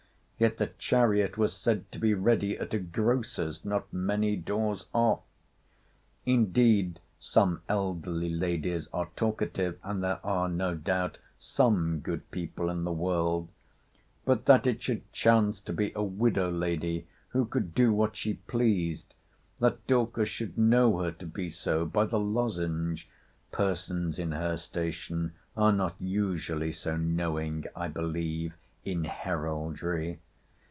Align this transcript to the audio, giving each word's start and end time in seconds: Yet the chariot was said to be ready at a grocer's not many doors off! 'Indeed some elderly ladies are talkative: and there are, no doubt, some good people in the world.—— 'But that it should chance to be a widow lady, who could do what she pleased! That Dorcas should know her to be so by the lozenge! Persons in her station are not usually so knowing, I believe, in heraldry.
Yet 0.43 0.57
the 0.57 0.71
chariot 0.79 1.37
was 1.37 1.53
said 1.55 1.91
to 1.91 1.99
be 1.99 2.15
ready 2.15 2.57
at 2.57 2.73
a 2.73 2.79
grocer's 2.79 3.63
not 3.63 3.93
many 3.93 4.35
doors 4.35 4.87
off! 4.91 5.21
'Indeed 6.25 6.99
some 7.19 7.61
elderly 7.69 8.29
ladies 8.33 8.89
are 8.91 9.09
talkative: 9.15 9.77
and 9.83 10.01
there 10.03 10.19
are, 10.25 10.49
no 10.49 10.73
doubt, 10.73 11.19
some 11.37 11.99
good 11.99 12.31
people 12.31 12.71
in 12.71 12.85
the 12.85 12.91
world.—— 12.91 13.49
'But 14.25 14.45
that 14.47 14.65
it 14.65 14.81
should 14.81 15.13
chance 15.13 15.59
to 15.61 15.73
be 15.73 15.91
a 15.93 16.01
widow 16.01 16.49
lady, 16.49 17.05
who 17.29 17.45
could 17.45 17.75
do 17.75 17.93
what 17.93 18.15
she 18.17 18.33
pleased! 18.33 19.13
That 19.59 19.85
Dorcas 19.85 20.27
should 20.29 20.57
know 20.57 20.97
her 21.03 21.11
to 21.11 21.27
be 21.27 21.49
so 21.51 21.85
by 21.85 22.05
the 22.05 22.19
lozenge! 22.19 23.07
Persons 23.51 24.17
in 24.17 24.31
her 24.31 24.57
station 24.57 25.33
are 25.55 25.71
not 25.71 25.93
usually 25.99 26.71
so 26.71 26.97
knowing, 26.97 27.65
I 27.75 27.89
believe, 27.89 28.55
in 28.83 29.03
heraldry. 29.03 30.19